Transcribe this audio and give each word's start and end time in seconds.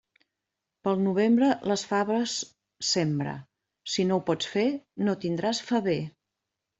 Pel 0.85 0.95
novembre, 1.07 1.49
les 1.71 1.83
faves 1.89 2.33
sembra; 2.91 3.33
si 3.97 4.05
no 4.13 4.17
ho 4.17 4.23
pots 4.31 4.49
fer, 4.55 4.65
no 5.09 5.15
tindràs 5.27 5.61
faver. 5.69 5.99